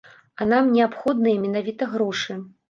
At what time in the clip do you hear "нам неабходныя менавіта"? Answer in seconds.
0.53-1.91